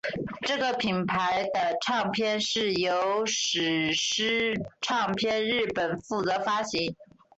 [0.47, 6.95] 这个品牌的唱片是由史诗唱片日本负责发行。